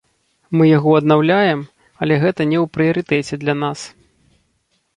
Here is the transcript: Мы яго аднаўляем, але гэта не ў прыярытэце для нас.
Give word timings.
Мы 0.59 0.65
яго 0.77 0.91
аднаўляем, 0.99 1.61
але 2.01 2.17
гэта 2.25 2.41
не 2.55 2.59
ў 2.63 2.73
прыярытэце 2.77 3.41
для 3.45 3.55
нас. 3.63 3.79